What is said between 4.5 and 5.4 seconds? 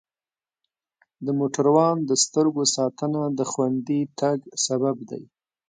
سبب دی.